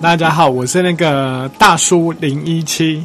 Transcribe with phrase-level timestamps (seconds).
[0.00, 3.02] 大家好，我是那个大叔零一七，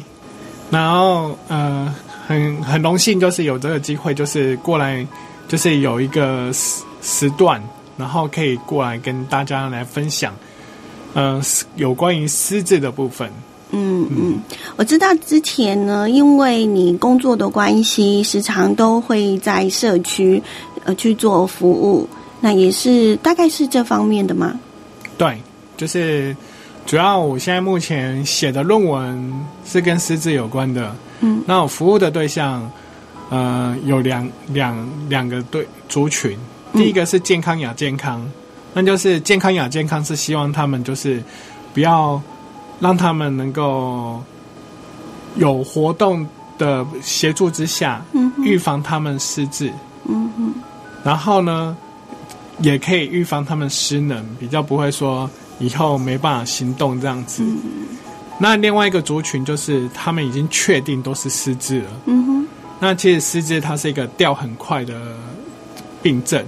[0.70, 1.92] 然后呃，
[2.24, 5.04] 很很荣幸，就是有这个机会，就是过来，
[5.48, 7.60] 就是有一个时时段，
[7.96, 10.32] 然后可以过来跟大家来分享，
[11.14, 11.42] 呃，
[11.74, 13.28] 有关于失智的部分。
[13.72, 14.38] 嗯嗯，
[14.76, 20.40] 我知道之前呢，因为你工作的关系，时常都会在社区
[20.84, 22.08] 呃去做服务，
[22.40, 24.56] 那也是大概是这方面的吗？
[25.18, 25.36] 对，
[25.76, 26.36] 就是。
[26.86, 29.32] 主要我现在目前写的论文
[29.64, 32.70] 是跟失智有关的，嗯，那我服务的对象，
[33.30, 36.38] 呃，有两两两个对族群，
[36.74, 38.24] 第一个是健康亚健康，
[38.74, 41.22] 那就是健康亚健康是希望他们就是
[41.72, 42.20] 不要
[42.80, 44.22] 让他们能够
[45.36, 46.26] 有活动
[46.58, 49.72] 的协助之下，嗯，预防他们失智，
[50.06, 50.54] 嗯哼，
[51.02, 51.74] 然后呢，
[52.58, 55.28] 也可以预防他们失能，比较不会说。
[55.64, 57.42] 以后没办法行动这样子，
[58.38, 61.86] 那另外一个族群就是他们已经确定都是失智了。
[62.06, 62.46] 嗯哼，
[62.80, 64.94] 那其实失智它是一个掉很快的
[66.02, 66.44] 病症，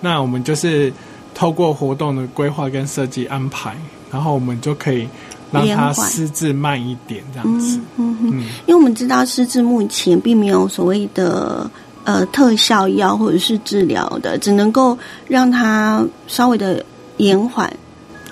[0.00, 0.92] 那我们就是
[1.34, 3.76] 透过活动的规划跟设计安排，
[4.10, 5.06] 然后我们就可以
[5.52, 7.78] 让他失智慢一点这样子。
[7.98, 8.28] 嗯哼，
[8.66, 11.70] 因为我们知道失智目前并没有所谓的
[12.04, 16.82] 呃特效药或者是治疗的，只能够让他稍微的
[17.18, 17.70] 延缓。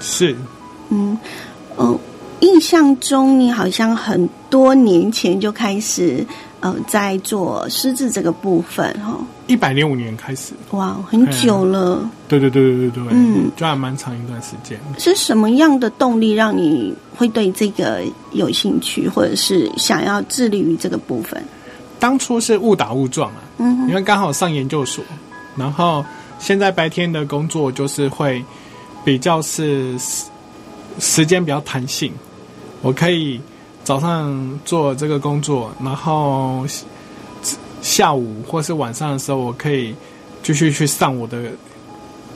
[0.01, 0.37] 是，
[0.91, 1.17] 嗯，
[1.77, 1.99] 哦，
[2.41, 6.25] 印象中你好像很多年前就开始
[6.61, 14.79] 呃在做狮子这个部分哈，一百零五年开始，哇，很久了，对对对对对对，嗯，就还蛮长一段时间。
[14.99, 21.43] 是什么样的动力让你会对这个有兴趣，或者是想要致力于这个部分？
[21.99, 25.03] 当初是误打误撞啊，嗯，因为刚好上研究所，
[25.57, 26.05] 然后
[26.39, 28.45] 现在白天的工作就是会。
[29.05, 30.25] 比较是时
[30.99, 32.11] 时间比较弹性，
[32.81, 33.39] 我可以
[33.85, 36.65] 早上做这个工作，然后
[37.83, 39.95] 下午或是晚上的时候，我可以
[40.43, 41.51] 继续去上我的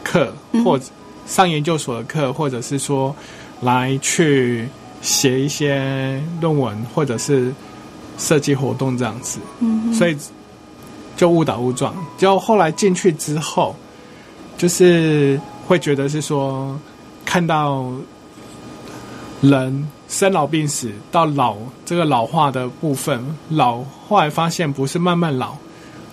[0.05, 0.31] 课，
[0.63, 0.79] 或
[1.27, 3.17] 上研究所的课，或者是说
[3.63, 4.69] 来去
[5.01, 7.51] 写一些论文，或者是
[8.19, 9.39] 设计活动这样子。
[9.61, 10.17] 嗯，所以
[11.17, 13.75] 就误打误撞，就后来进去之后，
[14.59, 15.41] 就是。
[15.69, 16.75] 会觉得是说，
[17.27, 17.85] 看到
[19.43, 25.55] 人生老病死到老这个老化的部分，老后来发现不是慢慢老，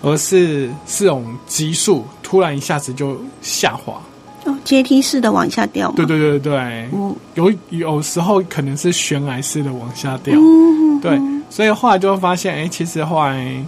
[0.01, 4.01] 而是是种急速，突然一下子就下滑，
[4.43, 5.89] 哦，阶梯式的往下掉。
[5.95, 6.57] 对对对对，
[6.91, 11.17] 嗯，有有时候可能是悬崖式的往下掉，嗯，对，
[11.49, 13.65] 所以后来就会发现，哎，其实后来。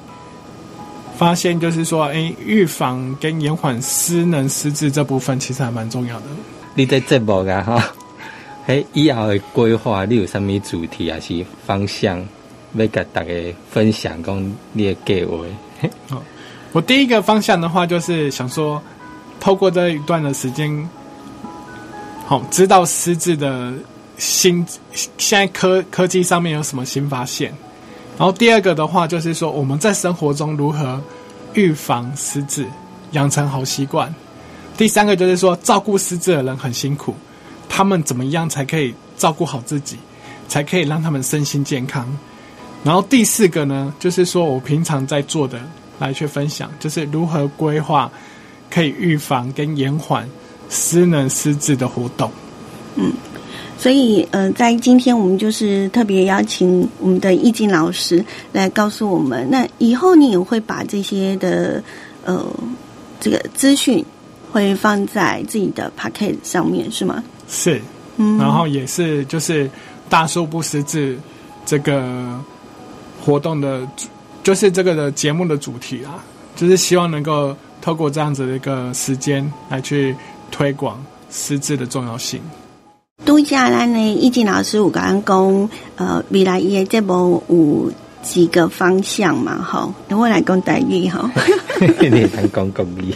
[1.17, 6.25] 发现就是说，哎，预防跟延缓失能失智这部分其实还蛮重要的。
[6.75, 7.94] 你在节目啊哈，
[8.67, 12.19] 哎，以后的规划你有什么主题还是方向
[12.75, 13.31] 要跟大家
[13.72, 14.21] 分享？
[14.21, 15.38] 讲你的计划。
[16.07, 16.24] 好，
[16.71, 18.80] 我第一个方向的话，就是想说，
[19.39, 20.88] 透过这一段的时间，
[22.27, 23.74] 好，知道失智的
[24.19, 24.63] 新
[25.18, 27.51] 现在科科技上面有什么新发现。
[28.18, 31.00] 然后第二个的话，就是说我们在生活中如何
[31.54, 32.66] 预防失智，
[33.12, 34.14] 养成好习惯。
[34.75, 37.14] 第三个就是说，照顾失智的人很辛苦，
[37.69, 39.98] 他们怎么样才可以照顾好自己，
[40.48, 42.08] 才可以让他们身心健康。
[42.84, 45.60] 然后第四个呢，就是说我平常在做的
[46.00, 48.12] 来去分享，就是如何规划
[48.69, 50.28] 可以预防跟延缓
[50.69, 52.31] 失能失智的活动。
[52.96, 53.14] 嗯。
[53.79, 61.81] 所以，呃，在今天我们就是特别邀请我们的易经老师来告诉我们，那以后你也会把这些的
[62.25, 62.44] 呃
[63.19, 64.03] 这个资讯
[64.51, 67.24] 会放在自己的 p a c k e t 上面，是吗？
[67.47, 67.79] 是，
[68.18, 69.69] 嗯，然后也是就是
[70.09, 71.15] 大叔不识字
[71.63, 72.39] 这个
[73.23, 74.07] 活动的主，
[74.44, 76.23] 就是这个的节目的主题啊，
[76.56, 80.15] 就是希望能够透过这样子的一个时间来去
[80.50, 81.00] 推广
[81.30, 82.41] 识字的重要性。
[83.27, 87.91] 度假咱呢，易静老师有刚讲，呃，未来伊的节目有
[88.24, 91.29] 几个方向嘛，吼，等我来讲台语哈。
[92.00, 93.13] 你谈讲讲语。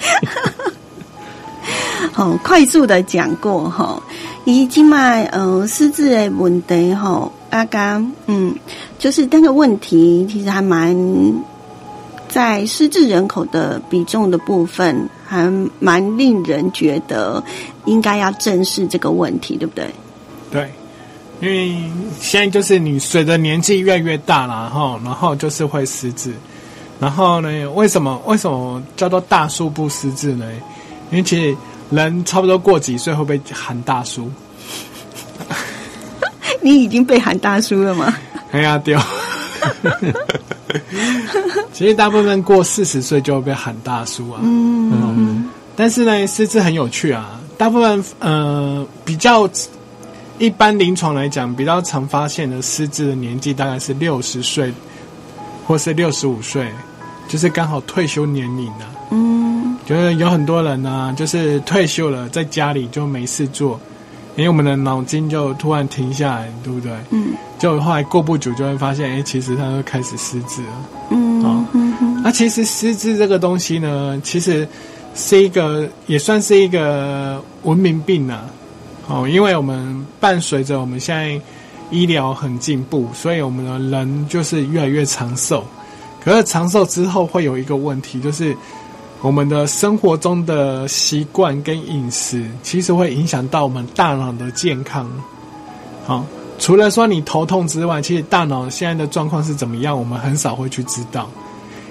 [2.11, 4.03] 好，快速的讲过哈。
[4.43, 4.97] 伊即嘛
[5.31, 8.53] 呃，失智的问题哈，阿刚，嗯，
[8.99, 10.93] 就是那个问题，其实还蛮
[12.31, 17.43] 在失智人口的比重的部分，还蛮令人觉得
[17.85, 19.93] 应该要正视这个问题，对不对？
[20.49, 20.71] 对，
[21.41, 21.75] 因为
[22.19, 26.33] 现在就是你随着年纪越来越大了哈，然后就是会失智，
[26.99, 30.45] 然后呢，为什么为什么叫做大叔不失智呢？
[31.11, 31.55] 因为其实。
[31.91, 34.31] 人差不多过几岁会被喊大叔？
[36.63, 38.15] 你已经被喊大叔了吗？
[38.51, 38.97] 哎呀，丢！
[41.73, 44.39] 其实大部分过四十岁就会被喊大叔啊。
[44.43, 45.49] 嗯嗯。
[45.75, 47.39] 但是呢，失智很有趣啊。
[47.57, 49.49] 大部分呃比较
[50.39, 54.73] 一般临床来讲，比较常发现的失智的年纪大概是六十岁，
[55.67, 56.67] 或是六十五岁，
[57.27, 58.91] 就是刚好退休年龄啊。
[59.11, 59.77] 嗯。
[59.85, 63.79] 就是有很多人呢，就是退休了，在家里就没事做，
[64.35, 66.91] 因为我们的脑筋就突然停下来，对不对？
[67.09, 67.33] 嗯。
[67.59, 70.69] 就后来过不久就会发现，哎，其实他就开始失智了。
[71.09, 71.43] 嗯。
[71.43, 71.67] 啊。
[72.23, 74.67] 那其实失智这个东西呢，其实
[75.13, 78.45] 是一个也算是一个文明病啊。
[79.07, 81.39] 哦，因为我们伴随着我们现在
[81.89, 85.63] 医疗很进步，所以我们的人就是越来越长寿。
[86.23, 88.55] 可是长寿之后会有一个问题，就是。
[89.21, 95.07] 我们的生活中的习惯跟饮食，其实会影响到我们大脑的健康。
[96.07, 96.25] 好，
[96.57, 101.29] 除了说你头痛之外，其实大脑现在的状况是怎么样，我们很少会去知道。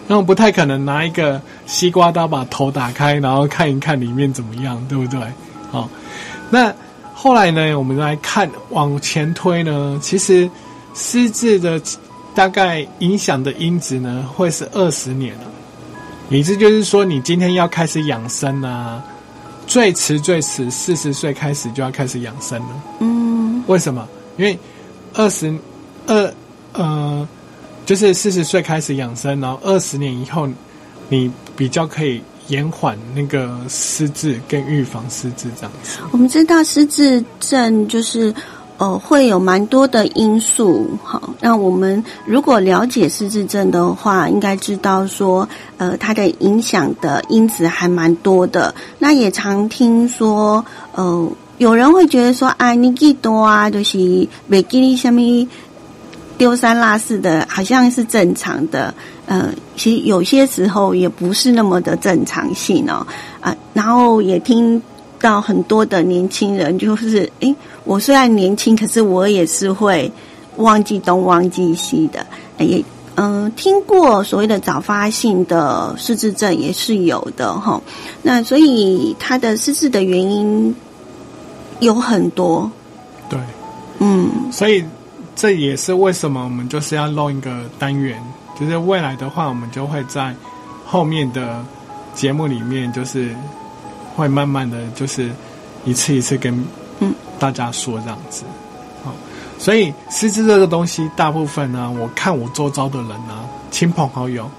[0.09, 5.21] 那我不太可能拿一个西瓜刀把头打开，然后看一看里面怎么样，对不对？
[5.71, 5.89] 好，
[6.51, 6.75] 那
[7.15, 10.51] 后来呢，我们来看往前推呢，其实
[10.95, 11.81] 失智的
[12.35, 15.45] 大概影响的因子呢，会是二十年了。
[16.31, 19.03] 理智就是说，你今天要开始养生啊，
[19.67, 22.69] 最迟最迟四十岁开始就要开始养生了。
[23.01, 24.09] 嗯，为什么？
[24.37, 24.57] 因为
[25.15, 25.53] 二十
[26.07, 26.33] 二
[26.73, 27.29] 呃，
[27.85, 30.49] 就是四十岁开始养生，然后二十年以后，
[31.09, 35.99] 你比较可以延缓那个失智跟预防失智这样子。
[36.13, 38.33] 我们知道失智症就是。
[38.81, 45.47] 呃，会有蛮多的因素，好，那我们如果了解失智症的话，应该知道说，
[45.77, 48.75] 呃，它的影响的因子还蛮多的。
[48.99, 55.21] 那也常听说，呃，有人会觉得说，啊，你记多啊，就是没记你什么
[56.39, 58.95] 丢三落四的，好像是正常的。
[59.27, 63.07] 呃，其实有些时候也不是那么的正常性哦，
[63.43, 64.83] 啊，然后也听。
[65.21, 70.11] 到很多的年轻人，就是诶，我虽然年轻，可是我也是会
[70.57, 72.27] 忘记东忘记西的。
[72.59, 72.83] 也
[73.17, 77.81] 嗯，听过所谓的早发性的失智症也是有的哈。
[78.23, 80.75] 那所以他的失智的原因
[81.81, 82.71] 有很多。
[83.29, 83.39] 对，
[83.99, 84.83] 嗯，所以
[85.37, 88.19] 这也是为什么我们就是要弄一个单元，
[88.59, 90.35] 就是未来的话，我们就会在
[90.87, 91.63] 后面的
[92.15, 93.35] 节目里面就是。
[94.15, 95.31] 会慢慢的就是
[95.85, 96.65] 一次一次跟
[97.39, 98.43] 大家说这样子，
[99.03, 99.15] 好，
[99.59, 104.51] 所以失智这个东西，大部分呢，我看我周遭的人呢，亲朋好友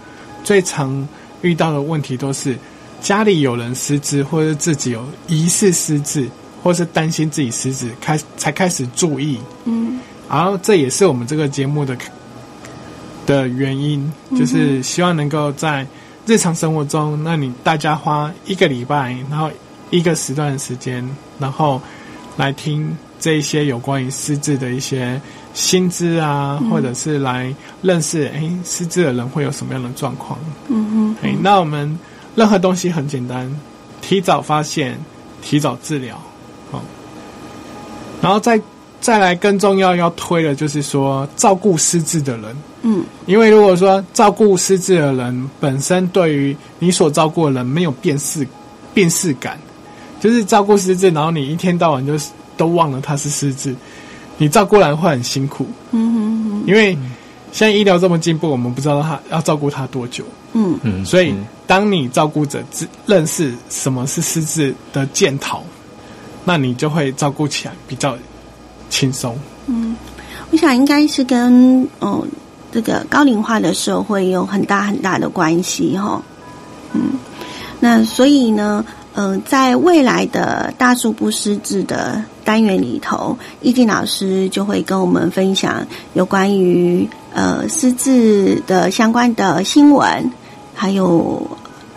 [0.43, 1.07] 最常
[1.41, 2.57] 遇到的问题都是
[3.01, 6.27] 家里有人失智，或者自己有疑似失智，
[6.63, 11.95] 或是担心自己失智，开才开始注意，嗯，然后这也是我们这个节目的
[13.27, 15.85] 的原因，就是希望能够在。
[16.25, 19.49] 日常生活中，那你大家花一个礼拜，然后
[19.89, 21.07] 一个时段的时间，
[21.39, 21.81] 然后
[22.37, 25.19] 来听这一些有关于失智的一些
[25.53, 30.39] 薪资啊，或者是来认识哎失智的人会有什么样的状况。
[30.67, 31.99] 嗯哼，哎，那我们
[32.35, 33.51] 任何东西很简单，
[34.01, 34.97] 提早发现，
[35.41, 36.19] 提早治疗，
[36.71, 36.81] 好，
[38.21, 38.61] 然后再。
[39.01, 48.47] 再来更重要要推的就是说照顾失智的人，嗯，因为如果说照顾失智的人本身对于你所照顾的人没有辨识
[48.93, 49.59] 辨识感，
[50.19, 52.13] 就是照顾失智，然后你一天到晚就
[52.57, 53.75] 都忘了他是失智，
[54.37, 56.97] 你照顾人会很辛苦，嗯哼哼，因为
[57.51, 60.23] 现在医疗这么进步，我们不知道他要照顾他多久，
[60.53, 61.33] 嗯嗯，所以
[61.67, 65.63] 当你照顾者知认识什么是失智的检讨，
[66.43, 68.17] 那你就会照顾起来比较。
[68.93, 69.39] 轻松。
[69.67, 69.95] 嗯，
[70.51, 72.27] 我想应该是跟哦
[72.71, 76.21] 这个高龄化的社会有很大很大的关系哈。
[76.93, 77.19] 嗯，
[77.79, 90.31] 那所以呢，呃，在未来的大数不识字的单元里头，易静老师就会跟我们分享有关于呃识字的相关的新闻，
[90.73, 91.45] 还有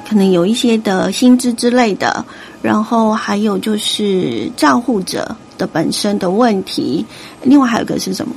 [0.09, 2.25] 可能有一些的薪资之类的，
[2.63, 7.05] 然后还有就是照护者的本身的问题，
[7.43, 8.35] 另外还有一个是什么？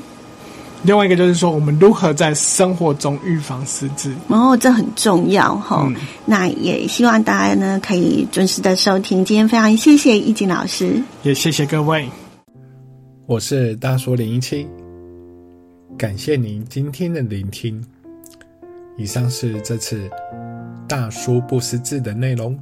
[0.88, 4.16] 另外一个就是说，我们如何在生活中预防失智？
[4.30, 5.86] 然后这很重要哈。
[6.26, 9.26] 那也希望大家呢可以准时的收听。
[9.26, 12.08] 今天非常谢谢易景老师，也谢谢各位。
[13.26, 14.66] 我是大叔零一七，
[15.98, 17.84] 感谢您今天的聆听。
[18.96, 20.10] 以上是这次
[20.88, 22.58] 大叔不识字的内容。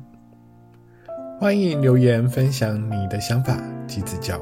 [1.40, 3.56] 欢迎留言分享你的想法
[3.86, 4.42] 及指教。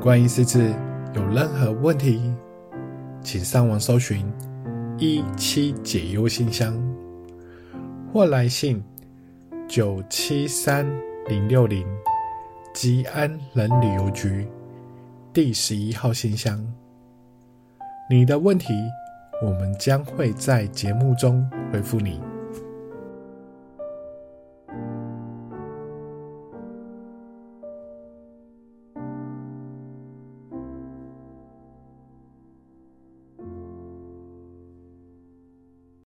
[0.00, 0.72] 关于识字。
[1.18, 2.32] 有任何问题，
[3.22, 4.24] 请上网搜寻
[4.98, 6.72] “一七解忧信箱”
[8.14, 8.80] 或来信
[9.66, 10.86] 九七三
[11.26, 11.84] 零六零
[12.72, 14.46] 吉安人旅游局
[15.32, 16.64] 第十一号信箱。
[18.08, 18.72] 你的问题，
[19.42, 22.20] 我们将会在节目中回复你。